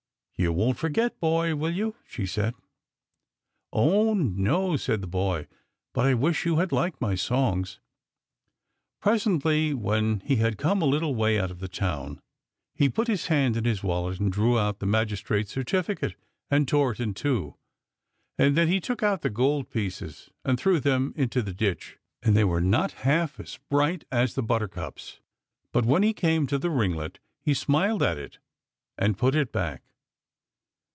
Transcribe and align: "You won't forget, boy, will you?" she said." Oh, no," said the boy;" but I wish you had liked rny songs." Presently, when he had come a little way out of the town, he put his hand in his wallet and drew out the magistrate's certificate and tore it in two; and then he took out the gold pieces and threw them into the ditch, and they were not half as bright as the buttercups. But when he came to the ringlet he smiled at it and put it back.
"You 0.41 0.51
won't 0.51 0.79
forget, 0.79 1.19
boy, 1.19 1.55
will 1.55 1.69
you?" 1.69 1.95
she 2.09 2.25
said." 2.25 2.55
Oh, 3.71 4.15
no," 4.15 4.75
said 4.75 5.01
the 5.01 5.07
boy;" 5.07 5.45
but 5.93 6.07
I 6.07 6.15
wish 6.15 6.47
you 6.47 6.55
had 6.57 6.71
liked 6.71 6.99
rny 6.99 7.19
songs." 7.19 7.79
Presently, 8.99 9.75
when 9.75 10.19
he 10.21 10.37
had 10.37 10.57
come 10.57 10.81
a 10.81 10.87
little 10.87 11.13
way 11.13 11.39
out 11.39 11.51
of 11.51 11.59
the 11.59 11.67
town, 11.67 12.21
he 12.73 12.89
put 12.89 13.07
his 13.07 13.27
hand 13.27 13.55
in 13.55 13.65
his 13.65 13.83
wallet 13.83 14.19
and 14.19 14.33
drew 14.33 14.57
out 14.57 14.79
the 14.79 14.87
magistrate's 14.87 15.51
certificate 15.51 16.15
and 16.49 16.67
tore 16.67 16.91
it 16.93 16.99
in 16.99 17.13
two; 17.13 17.53
and 18.35 18.57
then 18.57 18.67
he 18.67 18.79
took 18.79 19.03
out 19.03 19.21
the 19.21 19.29
gold 19.29 19.69
pieces 19.69 20.31
and 20.43 20.59
threw 20.59 20.79
them 20.79 21.13
into 21.15 21.43
the 21.43 21.53
ditch, 21.53 21.99
and 22.23 22.35
they 22.35 22.43
were 22.43 22.59
not 22.61 22.93
half 23.05 23.39
as 23.39 23.59
bright 23.69 24.05
as 24.11 24.33
the 24.33 24.41
buttercups. 24.41 25.19
But 25.71 25.85
when 25.85 26.01
he 26.01 26.13
came 26.13 26.47
to 26.47 26.57
the 26.57 26.71
ringlet 26.71 27.19
he 27.39 27.53
smiled 27.53 28.01
at 28.01 28.17
it 28.17 28.39
and 28.97 29.19
put 29.19 29.35
it 29.35 29.51
back. 29.51 29.83